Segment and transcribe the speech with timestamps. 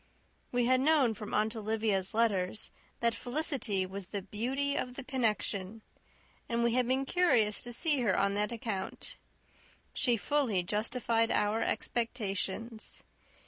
[0.51, 5.83] We had known from Aunt Olivia's letters, that Felicity was the beauty of the connection,
[6.49, 9.17] and we had been curious to see her on that account.
[9.93, 13.03] She fully justified our expectations.